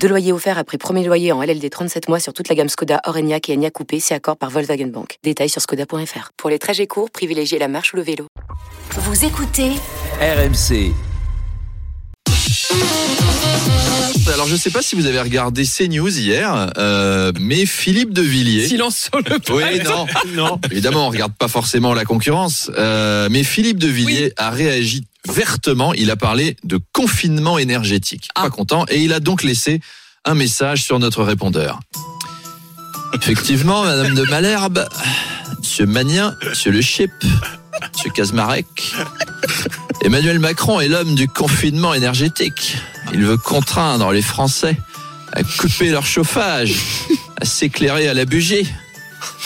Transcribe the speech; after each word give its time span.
Deux 0.00 0.08
loyers 0.08 0.32
offerts 0.32 0.58
après 0.58 0.78
premier 0.78 1.04
loyer 1.04 1.32
en 1.32 1.42
LLD 1.42 1.68
37 1.70 2.08
mois 2.08 2.20
sur 2.20 2.32
toute 2.32 2.48
la 2.48 2.54
gamme 2.54 2.68
Skoda, 2.68 3.00
Orenia 3.04 3.38
et 3.48 3.52
Enya 3.54 3.70
Coupé, 3.70 3.98
c'est 3.98 4.14
accord 4.14 4.36
par 4.36 4.50
Volkswagen 4.50 4.86
Bank. 4.86 5.18
Détails 5.24 5.48
sur 5.48 5.60
skoda.fr. 5.60 6.30
Pour 6.36 6.50
les 6.50 6.58
trajets 6.58 6.86
courts, 6.86 7.10
privilégiez 7.10 7.58
la 7.58 7.66
marche 7.68 7.92
ou 7.92 7.96
le 7.96 8.02
vélo. 8.02 8.26
Vous 8.90 9.24
écoutez 9.24 9.72
RMC. 10.20 10.92
Alors 14.32 14.46
je 14.46 14.56
sais 14.56 14.70
pas 14.70 14.82
si 14.82 14.94
vous 14.96 15.06
avez 15.06 15.20
regardé 15.20 15.64
CNews 15.64 16.18
hier, 16.18 16.72
euh, 16.76 17.32
mais 17.40 17.64
Philippe 17.64 18.12
de 18.12 18.22
Villiers. 18.22 18.66
Silence 18.66 19.08
sur 19.10 19.18
le 19.18 19.36
Oui, 19.50 19.82
non, 19.84 20.06
non. 20.34 20.60
Évidemment, 20.70 21.06
on 21.06 21.10
regarde 21.10 21.32
pas 21.34 21.48
forcément 21.48 21.94
la 21.94 22.04
concurrence, 22.04 22.70
euh, 22.76 23.28
mais 23.30 23.42
Philippe 23.44 23.78
de 23.78 23.88
Villiers 23.88 24.32
a 24.36 24.50
réagi 24.50 25.06
vertement. 25.28 25.94
Il 25.94 26.10
a 26.10 26.16
parlé 26.16 26.56
de 26.64 26.78
confinement 26.92 27.58
énergétique. 27.58 28.28
Pas 28.34 28.50
content, 28.50 28.84
et 28.88 29.00
il 29.00 29.12
a 29.12 29.20
donc 29.20 29.42
laissé 29.42 29.80
un 30.24 30.34
message 30.34 30.82
sur 30.82 30.98
notre 30.98 31.22
répondeur. 31.22 31.80
Effectivement, 33.14 33.84
Madame 33.84 34.14
de 34.14 34.22
Malherbe, 34.24 34.88
Monsieur 35.58 35.86
Magnien, 35.86 36.34
Monsieur 36.44 36.72
Le 36.72 36.80
Chip, 36.80 37.10
Monsieur 37.94 38.10
Kazmarek, 38.10 38.66
Emmanuel 40.02 40.38
Macron 40.38 40.80
est 40.80 40.88
l'homme 40.88 41.14
du 41.14 41.28
confinement 41.28 41.94
énergétique. 41.94 42.76
Il 43.12 43.24
veut 43.24 43.36
contraindre 43.36 44.10
les 44.12 44.22
Français 44.22 44.76
à 45.32 45.42
couper 45.42 45.90
leur 45.90 46.06
chauffage, 46.06 46.74
à 47.40 47.44
s'éclairer 47.44 48.08
à 48.08 48.14
la 48.14 48.24
bougie, 48.24 48.66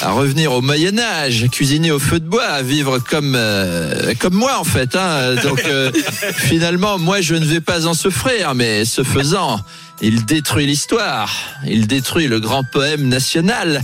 à 0.00 0.10
revenir 0.12 0.52
au 0.52 0.60
Moyen 0.62 0.98
Âge, 0.98 1.46
cuisiner 1.50 1.90
au 1.90 1.98
feu 1.98 2.20
de 2.20 2.26
bois, 2.26 2.44
à 2.46 2.62
vivre 2.62 2.98
comme 2.98 3.34
euh, 3.36 4.14
comme 4.18 4.34
moi 4.34 4.58
en 4.58 4.64
fait. 4.64 4.96
hein. 4.96 5.34
Donc 5.42 5.62
euh, 5.66 5.90
finalement, 6.36 6.98
moi 6.98 7.20
je 7.20 7.34
ne 7.34 7.44
vais 7.44 7.60
pas 7.60 7.86
en 7.86 7.94
souffrir, 7.94 8.54
mais 8.54 8.84
ce 8.84 9.02
faisant, 9.02 9.60
il 10.00 10.24
détruit 10.24 10.66
l'histoire, 10.66 11.30
il 11.66 11.86
détruit 11.86 12.26
le 12.26 12.40
grand 12.40 12.64
poème 12.64 13.08
national, 13.08 13.82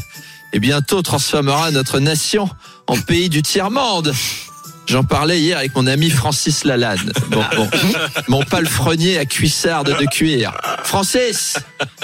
et 0.53 0.59
bientôt 0.59 1.03
transformera 1.03 1.71
notre 1.71 1.99
nation 2.01 2.49
en 2.87 2.97
pays 2.97 3.29
du 3.29 3.43
tiers 3.43 3.71
monde. 3.71 4.15
J'en 4.87 5.05
parlais 5.05 5.41
hier 5.41 5.59
avec 5.59 5.75
mon 5.75 5.87
ami 5.87 6.11
Francis 6.11 6.65
Lalanne. 6.65 7.13
Bon, 7.29 7.43
bon. 7.57 7.69
Mon 8.29 8.43
palefrenier 8.43 9.19
à 9.19 9.25
cuissarde 9.25 9.97
de 9.99 10.07
cuir. 10.07 10.53
Francis, 10.85 11.57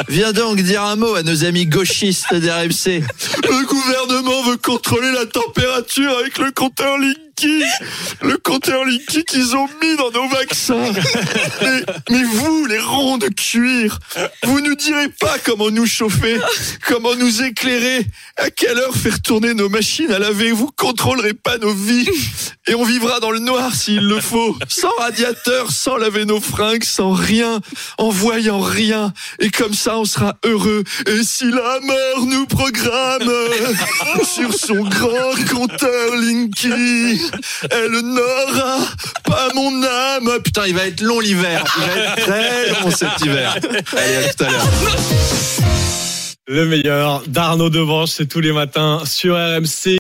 viens 0.09 0.33
donc 0.33 0.61
dire 0.61 0.83
un 0.83 0.97
mot 0.97 1.15
à 1.15 1.23
nos 1.23 1.45
amis 1.45 1.67
gauchistes 1.67 2.35
d'RMC. 2.35 3.03
Le 3.45 3.67
gouvernement 3.67 4.43
veut 4.43 4.57
contrôler 4.57 5.13
la 5.13 5.27
température 5.27 6.19
avec 6.19 6.39
le 6.39 6.51
compteur 6.51 6.99
Linky. 7.43 7.65
Le 8.23 8.37
compteur 8.39 8.85
Linky 8.85 9.25
qu'ils 9.25 9.57
ont 9.57 9.69
mis 9.83 9.97
dans 9.97 10.11
nos 10.11 10.29
vaccins. 10.29 10.93
Mais, 11.63 11.83
mais 12.11 12.25
vous, 12.25 12.67
les 12.67 12.79
ronds 12.79 13.19
de 13.19 13.29
cuir, 13.29 13.99
vous 14.45 14.61
nous 14.61 14.75
direz 14.75 15.09
pas 15.09 15.37
comment 15.45 15.71
nous 15.71 15.87
chauffer, 15.87 16.39
comment 16.87 17.15
nous 17.15 17.43
éclairer, 17.43 18.05
à 18.37 18.51
quelle 18.51 18.79
heure 18.79 18.95
faire 18.95 19.21
tourner 19.23 19.55
nos 19.55 19.69
machines 19.69 20.11
à 20.11 20.19
laver. 20.19 20.53
Vous 20.53 20.71
contrôlerez 20.77 21.35
pas 21.35 21.59
nos 21.59 21.73
vies. 21.73 22.09
Et 22.67 22.75
on 22.75 22.85
vivra 22.85 23.21
dans 23.21 23.31
le 23.31 23.39
noir 23.39 23.75
s'il 23.75 24.07
le 24.07 24.21
faut. 24.21 24.57
Sans 24.69 24.93
radiateur, 24.99 25.71
sans 25.71 25.97
laver 25.97 26.25
nos 26.25 26.41
fringues, 26.41 26.85
sans 26.85 27.13
rien, 27.13 27.61
en 27.99 28.09
voyant 28.11 28.61
rien. 28.61 29.13
Et 29.41 29.51
comme 29.51 29.75
ça, 29.75 29.99
on 29.99 30.05
sera 30.05 30.37
heureux. 30.45 30.85
Et 31.07 31.23
si 31.23 31.51
la 31.51 31.81
mort 31.81 32.27
nous 32.27 32.47
programme 32.47 33.31
sur 34.35 34.55
son 34.55 34.83
grand 34.85 35.35
compteur 35.51 36.17
Linky, 36.17 37.21
elle 37.71 37.91
n'aura 37.91 38.79
pas 39.25 39.49
mon 39.55 39.83
âme. 39.83 40.43
Putain, 40.43 40.67
il 40.67 40.75
va 40.75 40.87
être 40.87 41.01
long 41.01 41.21
l'hiver. 41.21 41.65
Il 41.79 41.85
va 41.85 41.97
être 41.97 42.23
très 42.23 42.69
long 42.71 42.91
cet 42.91 43.21
hiver. 43.21 43.57
Allez, 43.97 44.17
à 44.17 44.35
tout 44.35 44.45
à 44.45 44.51
l'heure. 44.51 44.69
Le 46.49 46.67
meilleur 46.67 47.23
d'Arnaud 47.29 47.71
Devanche, 47.71 48.11
c'est 48.11 48.27
tous 48.27 48.41
les 48.41 48.53
matins 48.53 49.03
sur 49.07 49.37
RMC. 49.37 49.91